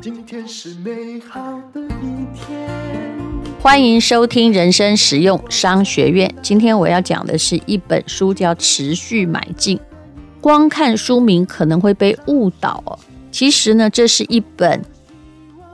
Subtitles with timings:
[0.00, 2.68] 今天是美好的一天。
[3.60, 6.32] 欢迎收听人生实用商学院。
[6.42, 9.76] 今天我要讲的是一本书，叫《持续买进》。
[10.40, 12.98] 光看书名可能会被误导哦。
[13.32, 14.84] 其实呢，这是一本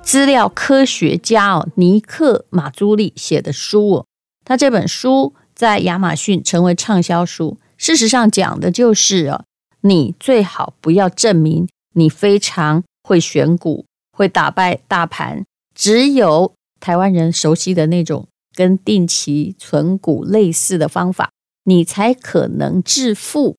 [0.03, 4.07] 资料科学家哦尼克马朱利写的书哦。
[4.45, 7.59] 他这本书在亚马逊成为畅销书。
[7.77, 9.45] 事实上讲的就是哦，
[9.83, 13.85] 你最好不要证明你非常会选股、
[14.17, 21.31] 会打败大盘，只有台湾人熟悉的那种跟定期存股类似的方法，
[21.65, 23.57] 你才可能致富。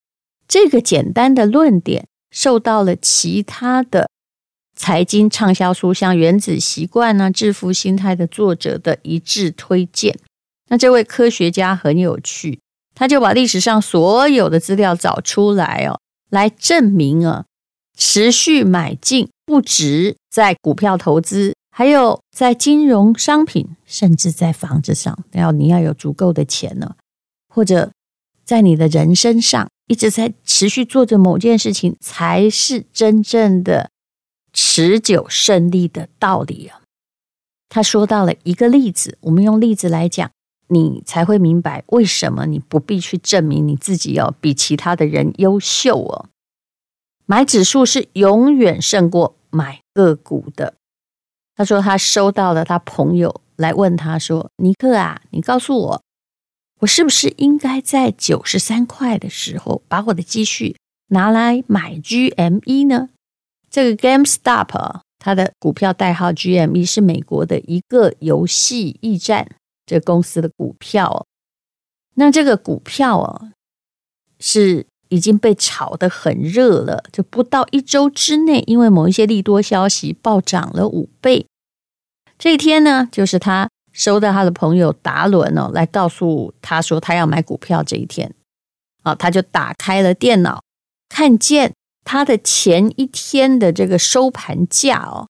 [0.47, 2.07] 这个简单的论点。
[2.35, 4.09] 受到了其他的
[4.75, 10.17] 财经畅销书，像《原子习惯》呢，《致富心态》的作者的一致推荐。
[10.69, 12.59] 那这位科学家很有趣，
[12.95, 15.99] 他就把历史上所有的资料找出来哦，
[16.33, 17.45] 来证明啊，
[17.95, 26.95] 持续买进不止在股票投资，还有在金融商品，甚至在房子上，要你要有足够的钱呢，
[27.47, 27.91] 或者
[28.43, 29.69] 在你的人生上。
[29.87, 33.91] 一直在持续做着某件事情，才是真正的
[34.53, 36.81] 持久胜利的道理啊！
[37.67, 40.31] 他说到了一个例子，我们用例子来讲，
[40.73, 46.29] 你才会明白为什么你不必去证明你自己要比其他的人优秀哦。
[47.25, 50.75] 买指数是永远胜过买个股的。
[51.55, 56.01] 他说他收到了他朋友来问他说：“尼克啊，你告诉我。”
[56.81, 60.75] 我是不是应该在九十三块的时候把我的积蓄
[61.07, 63.09] 拿来买 GME 呢？
[63.69, 69.55] 这个 GameStop 它的股票代号 GME 是美国的一个游戏驿站
[69.85, 71.25] 这公司的股票。
[72.15, 73.51] 那这个股票啊
[74.39, 81.45] 是已经被炒得很热了，就不到一周之内，因为某一些利多消息暴涨了五倍。
[82.37, 83.69] 这一天呢，就是他。
[83.95, 88.33] 收到他的朋友达伦哦，来告诉他说他要买股票这一天，
[89.03, 90.63] 啊，他就打开了电脑，
[91.09, 95.27] 看见他的前一天的这个收盘价哦，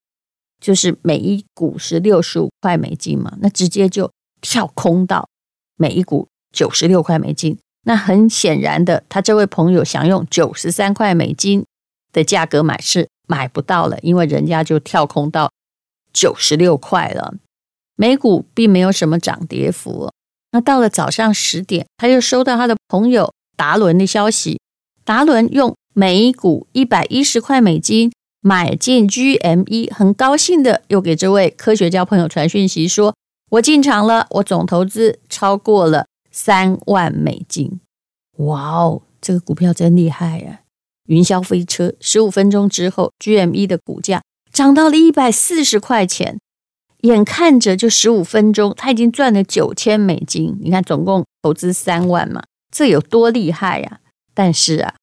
[0.61, 4.09] 就是每一股是六十五块美金嘛，那直接就
[4.43, 5.27] 跳空到
[5.75, 7.57] 每一股九十六块美金。
[7.85, 11.65] 那很显然的，他这位朋友想用九十三块美金
[12.11, 15.51] 的价格买是买不到了，因为人家就跳空到
[16.13, 17.33] 九十六块了。
[17.95, 20.11] 美股并没有什么涨跌幅。
[20.51, 24.59] 那到了早上十点，他又收到他的朋友达伦的消息。
[25.03, 33.15] 达伦用每股一百一十块美金买进 GME，很高兴的又给这位科学家朋友传讯息说
[33.53, 37.79] ：“我进场了，我总投资超过了三万美金。”
[38.37, 40.61] 哇哦，这个股票真厉害呀！
[41.05, 46.39] 云霄飞车，十五分钟之后，GME 的股价涨到了一百四十块钱。
[47.01, 50.57] 眼看着就十五分钟，他已经赚了九千美金。
[50.61, 52.41] 你看，总共投资三万嘛，
[52.71, 53.99] 这有多厉害呀？
[54.33, 54.95] 但是啊，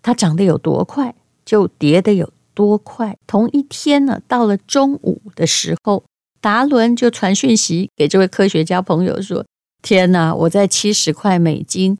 [0.00, 1.14] 它涨得有多快，
[1.44, 3.18] 就跌得有多快。
[3.26, 6.04] 同一天呢，到了中午的时候，
[6.40, 9.44] 达伦就传讯息给这位科学家朋友说
[9.82, 11.98] ：“天哪，我在七十块美金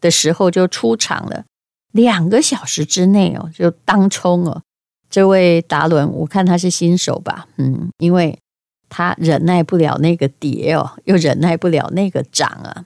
[0.00, 1.44] 的时候就出场了，
[1.92, 4.62] 两个小时之内哦，就当冲哦。”
[5.08, 8.38] 这位达伦，我看他是新手吧，嗯，因为。
[8.88, 12.84] 他忍耐不了那个跌哦，又忍耐不了那个涨啊，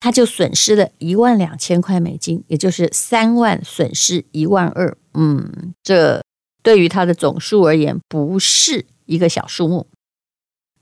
[0.00, 4.96] 他就损失了一万两千块美金，也就是三万损失一万二。
[5.12, 6.24] 嗯，这
[6.62, 9.86] 对于他的总数而言不是一个小数目。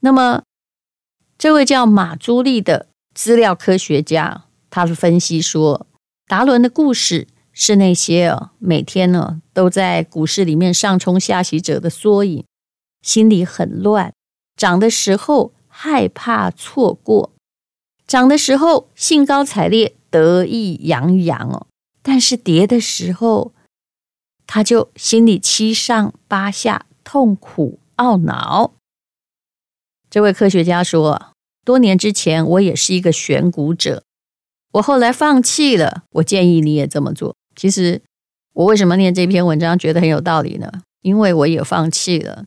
[0.07, 0.45] 那么，
[1.37, 5.89] 这位叫马朱利的资料科学家，他是分析说，
[6.29, 12.45] 达伦的故事是那些哦，每天呢都在股市里面上冲下洗者的缩影，
[13.03, 14.13] 心里很乱。
[14.57, 17.33] 涨的时候害怕错过，
[18.07, 21.67] 涨的时候兴高采烈、得意洋洋哦。
[22.01, 23.53] 但是跌的时候，
[24.47, 28.76] 他就心里七上八下、痛苦懊恼。
[30.17, 34.03] 这位科学家说：“多年之前，我也是一个选股者，
[34.73, 36.05] 我后来放弃了。
[36.13, 37.37] 我建议你也这么做。
[37.55, 38.01] 其实，
[38.55, 40.73] 我为什么念这篇文章觉得很有道理呢？
[41.03, 42.47] 因为我也放弃了。”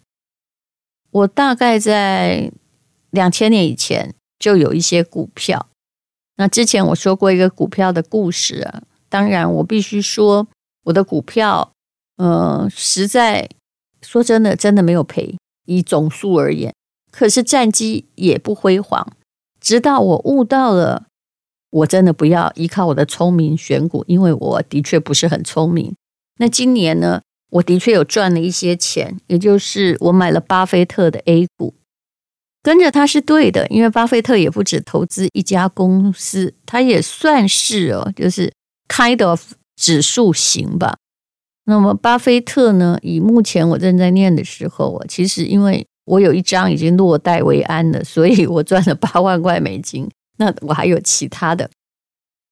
[1.14, 2.52] 我大概在
[3.12, 5.68] 两千年以前就有一些股票。
[6.38, 10.48] 那之前我说过一个股票的故事啊，当然我必须说
[10.86, 11.72] 我的股票，
[12.18, 13.48] 呃，实在
[14.02, 15.38] 说真的，真的没有赔，
[15.68, 16.74] 以总数而言。
[17.12, 19.14] 可是战绩也不辉煌。
[19.60, 21.08] 直到我悟到了
[21.72, 25.94] 我真的不要依靠我的聪明选股，因为我的确不是很聪明。
[26.38, 27.22] 那今年呢，
[27.52, 31.76] 我的确有赚了一些钱，也就是我买了巴菲特的 A 股，
[32.64, 38.54] 跟着他是对的，因为巴菲特也不止投资一家公司，他也算是哦，就是
[38.88, 40.98] kind of 指数型吧。
[41.66, 50.10] 那么巴菲特呢，以目前我正在念的时候啊，其实因为我有一张已经落袋为安了，所以我赚了 八万块美金。
[50.38, 51.70] 那我还有其他的，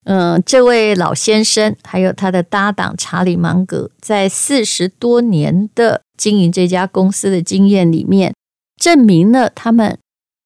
[0.05, 8.33] 嗯，这位老先生还有他的搭档查理芒格，在四十多年的经营这家公司的经验里面，
[8.79, 9.97] 证明了他们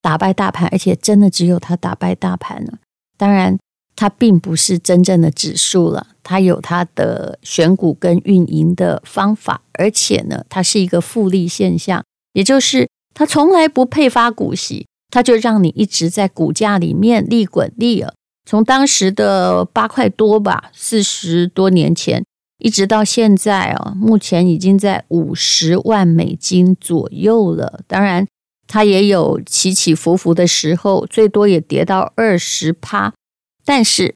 [0.01, 2.77] 打败大盘，而且真的只有他打败大盘了。
[3.17, 3.57] 当然，
[3.95, 12.03] 他并不是真正的指数了，他有他的选股跟运营的方法，而且呢，它是一个复利现象，
[12.33, 14.87] 也就是他从来不配发股息。
[15.13, 18.13] 他就让你一直在股价里面利滚利了，
[18.45, 22.23] 从当时的八块多吧，四十多年前，
[22.59, 27.81] 一直到现在啊，目前已经在五十万美金左右了。
[27.87, 28.25] 当然，
[28.67, 33.11] 它也有起起伏伏的时候，最多也跌到二十趴。
[33.65, 34.15] 但是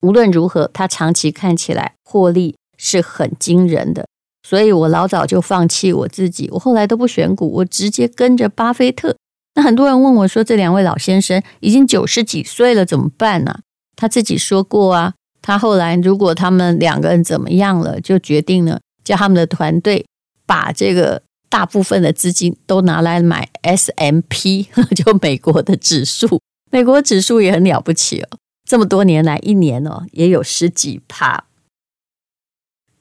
[0.00, 4.08] 无论如何，它长期看起来获利是很惊人的。
[4.42, 9.16] 所以我老早就放弃我自己，我后来都不选股，我直接跟着巴菲特。
[9.54, 13.60] 那很多人问我说：“这两位老先生已经九十几岁了，怎么办呢？”
[13.94, 20.04] 他自己说过啊，他后来如果他们两个人怎么样了，就决定了叫他们的团队
[20.46, 26.40] 把这个大部分的资金都拿来买 S M P， 就美国的指数。
[26.70, 28.28] 美国指数也很了不起哦，
[28.68, 31.44] 这么多年来一年哦也有十几趴。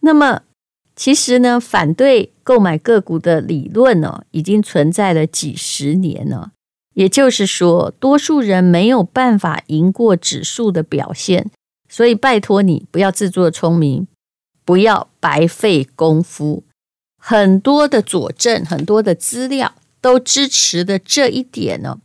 [0.02, 0.42] 那么。
[1.02, 6.52] 其实呢，反对购买个股的理论呢，已经存在了几十年了。
[6.94, 11.50] 也就是说，多数人没有办法赢过指数的表现，
[11.90, 14.08] 所以拜托你不要自作聪明，
[14.64, 16.64] 不要白费功夫。
[17.18, 21.98] 很多的佐证，很多的资料都支持的这一点呢。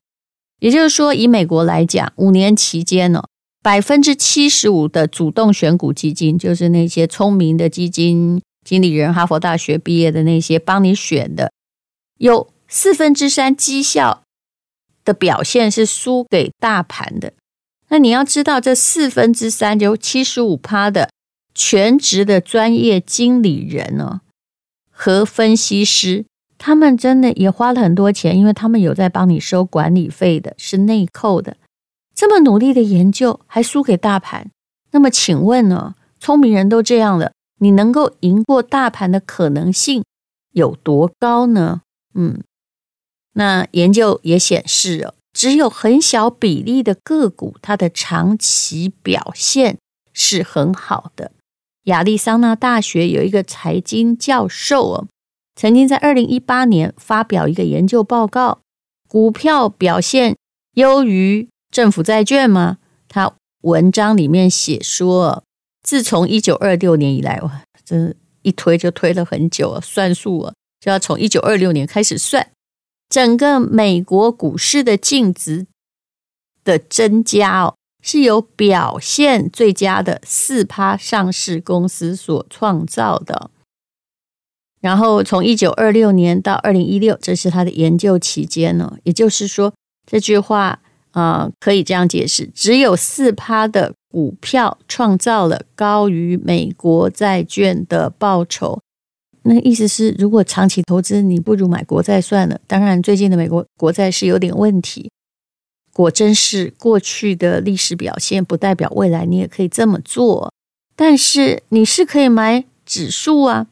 [0.60, 3.22] 也就是说，以美国来讲，五年期间呢，
[3.62, 8.40] 百分之七十五的主动选股基金，就是那些聪明的基金。
[8.66, 11.52] 经理人哈佛大学毕业的那些帮你选的，
[12.18, 14.24] 有四分之三绩效
[15.04, 17.32] 的表现是输给大盘的。
[17.90, 21.10] 那你要知道，这四分之三就七十五趴的
[21.54, 24.22] 全职的专业经理人呢，
[24.90, 26.26] 和分析师，
[26.58, 31.56] 他们真的也花了很多钱，因为他们有在帮你收管理费的，是内扣的。
[32.16, 34.50] 这么努力的研究，还输给大盘？
[34.90, 35.94] 那么请问呢？
[36.18, 37.30] 聪明人都这样了。
[37.58, 40.04] 你能够赢过大盘的可能性
[40.52, 41.80] 有多高呢？
[42.14, 42.42] 嗯，
[43.32, 49.78] 那研究也显示哦，只有很小比例的个股，它的长期表现
[50.12, 51.32] 是很好的。
[51.84, 55.06] 亚利桑那大学有一个财经教授哦，
[55.54, 58.60] 曾经在二零一八年发表一个研究报告，
[59.08, 60.36] 股票表现
[60.74, 62.76] 优于政府债券吗？
[63.08, 63.32] 他
[63.62, 65.42] 文章里面写说。
[65.86, 68.12] 自从一九二六年以来，哇，这
[68.42, 72.50] 一推就推了很久啊，算数啊，就要从一九二六年开始算，
[73.08, 75.68] 整个美国股市的净值
[76.64, 83.52] 的增加哦，是由表现最佳的四趴上市公司所创造的。
[84.80, 89.72] 然后从一九二六年到二零一六，这是他的研究期间呢，也就是说，
[90.04, 90.80] 这句话
[91.12, 93.94] 啊，可以这样解释：只有四趴的。
[94.16, 98.80] 股票创造了高于美国债券的报酬，
[99.42, 102.58] 那意思是，如果长期投资，你不如买国债算了。
[102.66, 105.10] 当然，最近的美国国债是有点问题。
[105.92, 110.50] 果真是过去的历史表现，不代表未来你也可以这么做。
[110.96, 113.66] 但是你是可以买指数啊。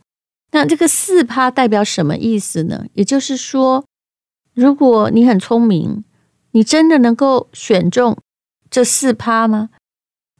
[0.52, 2.84] 那这个四趴代表什么意思呢？
[2.92, 3.82] 也就是说，
[4.52, 6.04] 如果你很聪明，
[6.50, 8.18] 你真的能够选中
[8.68, 9.70] 这四趴吗？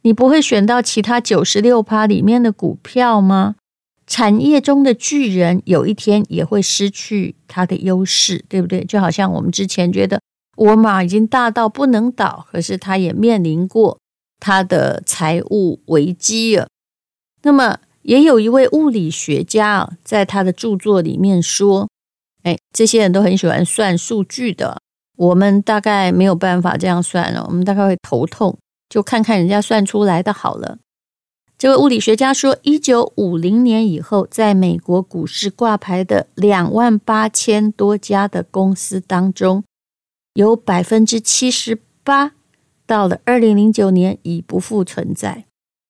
[0.05, 3.57] 你不会选到其他九十六趴里面的股票吗？
[4.07, 8.85] 产业中的巨人有一天也会失去它的优势，对不对？
[8.85, 10.21] 就好像我们之前觉得
[10.59, 13.99] 沃尔玛已经大到不能倒，可是它也面临过
[14.39, 16.69] 它的财务危机了。
[17.43, 21.89] 那么，也有一位物理学家啊，在他的著作里面说
[22.45, 24.79] ：“哎，这些人都很喜欢算数据的，
[25.17, 28.59] 我们大概没有办法这样算了，我们大概会头痛。”
[28.89, 30.79] 就看看人家算出来的好了。
[31.57, 39.65] 这位物理学家说，一九五零年以后，在美国股市挂牌的两万八千多家的公司当中，
[40.35, 42.33] 有百分之七十八
[42.87, 45.47] 到了二零零九年已不复存在。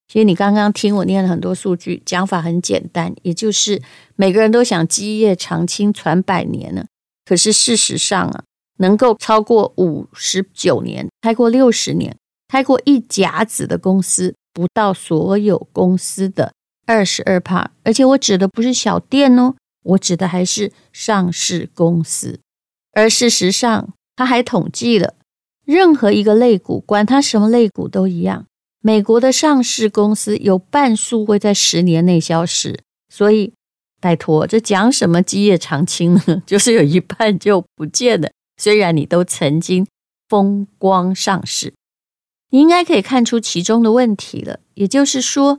[0.07, 3.83] 其实你刚刚听我念了很多数据，讲法很简单，也就是
[4.17, 6.85] 每个人都想基业长青传百年呢。
[7.25, 8.45] 可是事实上啊，
[8.79, 12.15] 能够超过五十九年，超过六十年，
[12.49, 16.53] 开过一甲子的公司，不到所有公司的
[16.87, 17.71] 二十二趴。
[17.83, 22.41] 而且我指的不是小店哦，我指的还是上市公司。
[22.93, 25.15] 而事实上，他还统计了
[25.65, 28.47] 任何一个类股，管它什么类股都一样。
[28.81, 33.55] 美国的上市公司有半数会在十年内消失，所以
[34.01, 36.43] 拜托，这讲什么基业长青呢？
[36.47, 38.31] 就是有一半就不见了。
[38.59, 39.87] 虽然你都曾经
[40.29, 41.73] 风光上市，
[42.55, 44.61] 你应该可以看出其中的问题了。
[44.75, 45.59] 也就是说，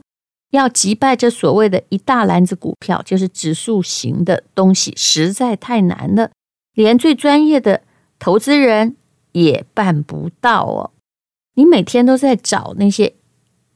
[0.52, 6.30] 要击败这所谓的一大篮子股票，就是指数型的东西，实在太难了，
[6.72, 7.82] 连最专业的
[8.18, 8.96] 投资人
[9.32, 10.90] 也办不到哦。
[11.56, 13.12] 你每天都在找那些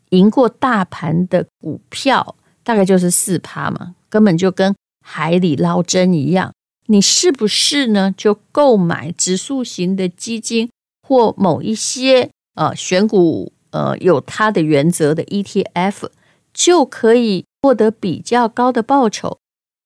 [0.08, 4.74] 赢过大盘的股票，大概就是四趴嘛，根本就跟
[5.04, 6.54] 海里捞针一样。
[6.86, 8.14] 你是不是呢？
[8.16, 10.70] 就购买指数型的基金
[11.06, 16.08] 或某一些呃选股呃有它的原则的 ETF，
[16.52, 19.38] 就可以获得比较高的报酬，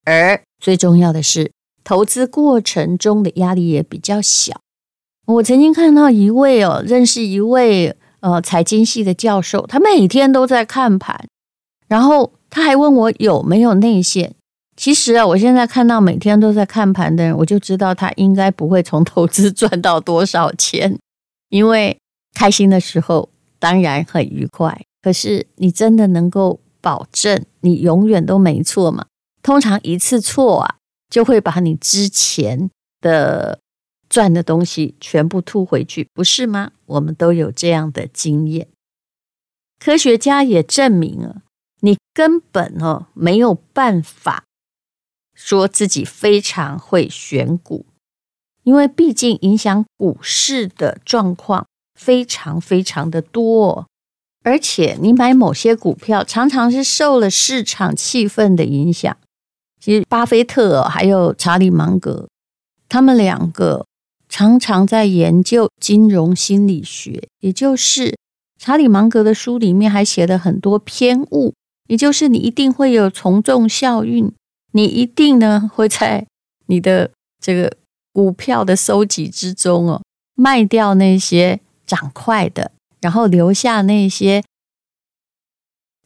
[0.05, 1.53] 而最重要的是，
[1.83, 4.61] 投资过程中的压力也比较小。
[5.27, 11.27] 我曾经看到一位哦，认识一位呃财经系的教授，他每天都在看盘，
[11.89, 14.35] 然后他还问我有没有内线。
[14.77, 20.99] 其实啊，我现在看到每天都在看盘的人，我就知道他应该不会从投资 赚到多少钱，
[21.49, 21.97] 因为
[22.35, 29.07] 开心的时候当然很愉快，可是你真的能够保证你永远都没错吗？
[29.43, 30.77] 通常一次错啊，
[31.09, 32.69] 就会把你之前
[33.01, 33.61] 的。
[34.07, 36.71] 赚的东西全部吐回去，不是吗？
[36.87, 38.69] 我们都有这样的经验。
[39.81, 41.43] 科学家也证明了，
[41.81, 44.45] 你根本哦没有办法
[45.35, 47.87] 说自己非常会选股，
[48.63, 53.87] 因为毕竟影响股市的状况非常非常的多，
[54.43, 59.17] 而且你买某些股票常常是受了市场气氛的影响。
[59.81, 62.29] 其实，巴菲特还有查理芒格，
[62.89, 63.85] 他们两个。
[64.27, 68.17] 常常在研究金融心理学，也就是
[68.59, 71.55] 查理芒格的书里面还写了很多偏误，
[71.87, 74.33] 也就是你一定会有从众效应，
[74.73, 76.27] 你一定呢会在
[76.67, 77.77] 你的这个
[78.13, 80.03] 股票的收集之中哦，
[80.35, 81.61] 卖掉那些
[81.95, 84.43] 涨快的，然后留下那些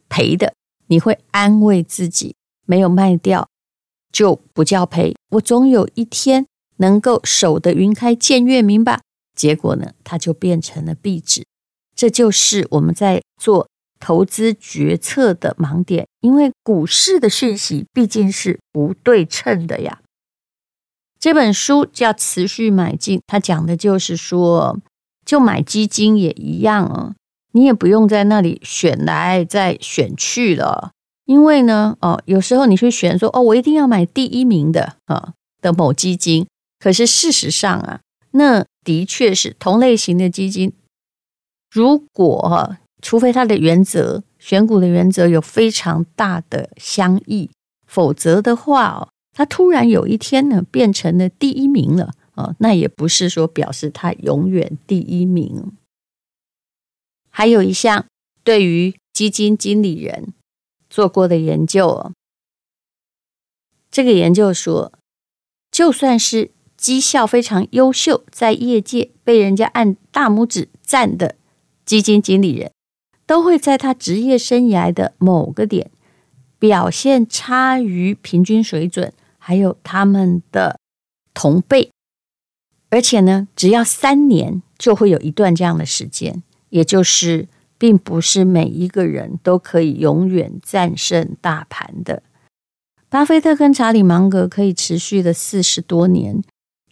[0.08, 0.54] 赔的，
[0.88, 2.34] 你会安慰自己
[2.66, 3.48] 没有卖掉
[4.12, 6.46] 就不叫赔，我总有一天。
[6.80, 9.00] 能够守得云开见月明吧？
[9.34, 11.44] 结果呢，它就变成了壁纸。
[11.96, 13.68] 这就是我们在做
[13.98, 20.00] 投资决策的盲点，因为股市的讯息毕竟是不对称的呀。
[21.18, 24.78] 这本书叫《持续买进》，它讲的就是说，
[25.28, 27.14] 就买基金也一样啊，
[27.52, 30.92] 你也不用在那里选来再选去了，
[31.26, 36.46] 因为呢，哦，有时候你去选说，哦，我一定要买第一名的啊的某基金。
[36.80, 40.72] 可是事实上啊，那的确是同类型的基金，
[41.70, 47.50] 如果哈，除非它的原则选股的原则有非常大的相异，
[47.86, 52.14] 否则的话哦，它突然有一天呢变成了第一名了。
[52.38, 55.72] 啊，那也不是说表示他永远第一名。
[57.28, 58.06] 还有一项
[58.44, 60.32] 对于基金经理人
[60.88, 62.12] 做过的研究，
[63.90, 64.92] 这个研究说，
[65.72, 71.34] 就算是绩效非常优秀，在业界被人家按大拇指赞的
[71.84, 72.70] 基金经理人，
[73.26, 75.90] 都会在他职业生涯的某个点
[76.60, 80.78] 表现差于平均水准，还有他们的
[81.34, 81.90] 同辈。
[82.90, 92.22] 而且呢，只要三年就会有一段这样的时间，也就是并不是每一个人都可以永远战胜大盘的。
[93.10, 96.42] 巴菲特跟查理芒格可以持续的四十多年。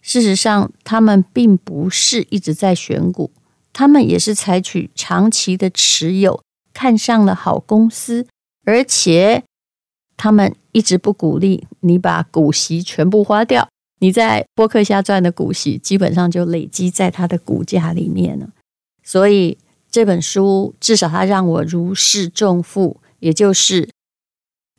[0.01, 3.31] 事实上，他们并不是一直在选股，
[3.73, 6.41] 他们也是采取长期的持有，
[6.73, 8.25] 看上了好公司，
[8.65, 9.43] 而且
[10.15, 13.67] 他们一直不鼓励你把股息全部花掉。
[13.99, 18.49] 你在波克夏赚的股息，基本上就累积在他的股价里面了。
[19.03, 19.57] 所以
[19.89, 23.89] 这本书至少它让我如释重负，也就是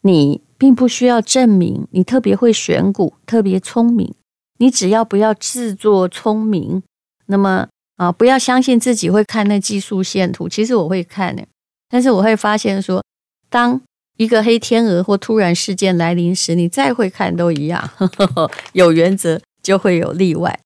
[0.02, 4.14] 你并不需要证明你特别会选股，特别聪明。
[4.58, 6.82] 你只要不要自作聪明，
[7.26, 10.48] 那么啊，不要相信自己会看那技术线图。
[10.48, 11.46] 其实我会看的，
[11.88, 13.02] 但是我会发现说，
[13.48, 13.80] 当
[14.18, 17.88] 一个黑天鹅或突然事件来临时，你再会看都一样。
[18.74, 20.60] 有原则就会有例外。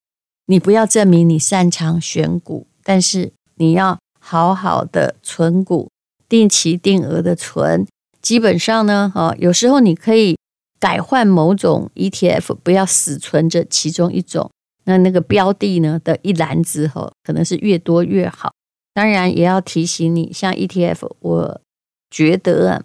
[0.46, 5.88] 你不要证明你擅长选股，但是你要好好的存股，
[6.28, 7.86] 定期定额的存。
[8.20, 10.36] 基本上呢，哦，有时候你可以
[10.80, 14.50] 改换某种 ETF，不要死存着其中一种。
[14.84, 18.52] 那那个标的呢的一篮子哦，可能是越多越好。
[18.94, 21.60] 当然也要提醒你，像 ETF，我
[22.10, 22.82] 觉得啊，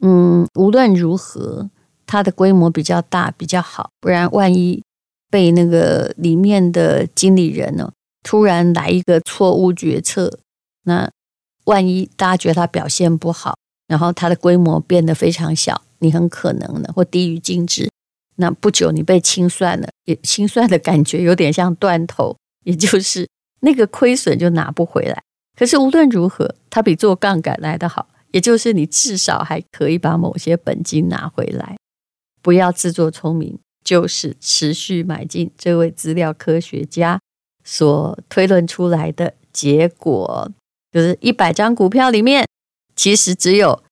[0.00, 1.70] 嗯，无论如何，
[2.06, 4.82] 它的规模比较大比较好，不然万一。
[5.28, 7.90] 被那个里面的经理人呢，
[8.22, 10.38] 突然来一个错误决策，
[10.84, 11.10] 那
[11.64, 13.56] 万一大家觉得他表现不好，
[13.88, 17.90] 然后他的规模变得非常小，你很可能呢或低于净值，
[18.36, 23.28] 那不久你被清算了，也清算的感觉有点像断头，也就是
[23.60, 25.20] 那个亏损就拿不回来。
[25.58, 31.78] 可是无论如何，它比做杠杆来得好，也就是你至少还可以把某些本金拿回来，
[32.42, 33.58] 不要自作聪明。
[33.82, 37.20] 就是持续买进，这位资料科学家
[37.64, 40.50] 所推论出来的结果，
[40.90, 42.48] 就是一百张股票里面，
[42.96, 43.84] 其实只有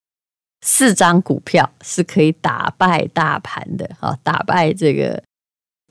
[0.62, 5.22] 四张股票是可以打败大盘的，哈，打败这个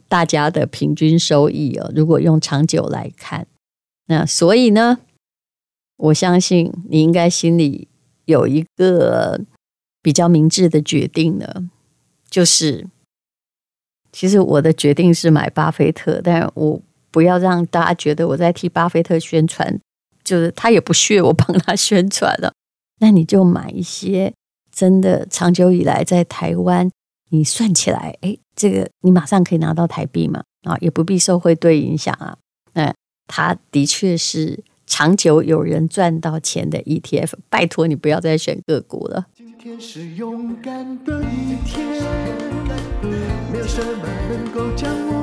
[0.09, 1.89] 大家的平均收益哦。
[1.95, 3.47] 如果用长久来看，
[4.07, 4.99] 那所以呢，
[5.95, 7.87] 我相信你应该心里
[8.25, 9.41] 有一个
[10.01, 11.69] 比较明智的决定呢，
[12.29, 12.87] 就是。
[14.15, 19.79] 其实我的决定是买巴菲特，但我不要让大家觉得我在替巴菲特宣传，
[20.23, 22.53] 就是他也不屑我帮他宣传了。
[23.01, 24.31] 那你就买一些
[24.71, 26.91] 真的长久以来在台湾，
[27.31, 32.37] 你算起来，哎，这个你马上可以拿到台币嘛，啊，也不必受汇兑影响啊。
[32.73, 32.93] 那
[33.25, 39.27] 他的确是长久有人赚到钱的 ETF，拜托你不要再选个股了。
[39.33, 42.03] 今天是勇敢的一天。
[43.51, 45.22] 没有什么能够将我